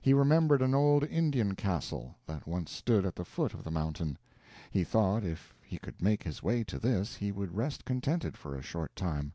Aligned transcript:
He 0.00 0.12
remembered 0.12 0.60
an 0.60 0.74
old 0.74 1.04
Indian 1.04 1.54
Castle, 1.54 2.16
that 2.26 2.48
once 2.48 2.72
stood 2.72 3.06
at 3.06 3.14
the 3.14 3.24
foot 3.24 3.54
of 3.54 3.62
the 3.62 3.70
mountain. 3.70 4.18
He 4.72 4.82
thought 4.82 5.22
if 5.22 5.54
he 5.62 5.78
could 5.78 6.02
make 6.02 6.24
his 6.24 6.42
way 6.42 6.64
to 6.64 6.80
this, 6.80 7.14
he 7.14 7.30
would 7.30 7.54
rest 7.54 7.84
contented 7.84 8.36
for 8.36 8.56
a 8.56 8.60
short 8.62 8.96
time. 8.96 9.34